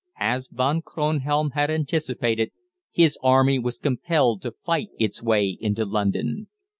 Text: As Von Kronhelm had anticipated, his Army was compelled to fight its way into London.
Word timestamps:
As 0.19 0.47
Von 0.47 0.81
Kronhelm 0.81 1.51
had 1.51 1.69
anticipated, 1.69 2.51
his 2.91 3.19
Army 3.21 3.59
was 3.59 3.77
compelled 3.77 4.41
to 4.41 4.55
fight 4.65 4.89
its 4.97 5.21
way 5.21 5.55
into 5.61 5.85
London. 5.85 6.47